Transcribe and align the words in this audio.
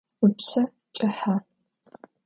Ipşse 0.25 0.61
ç'ıhe. 0.95 1.35